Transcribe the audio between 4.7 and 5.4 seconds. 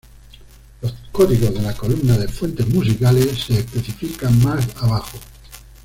abajo.